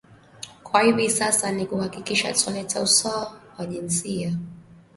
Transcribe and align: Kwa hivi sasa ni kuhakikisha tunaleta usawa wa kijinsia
Kwa 0.63 0.81
hivi 0.81 1.09
sasa 1.09 1.51
ni 1.51 1.65
kuhakikisha 1.65 2.33
tunaleta 2.33 2.81
usawa 2.81 3.33
wa 3.57 3.65
kijinsia 3.65 4.37